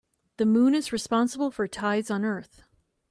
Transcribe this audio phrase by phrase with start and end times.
[0.37, 2.63] The moon is responsible for tides on earth.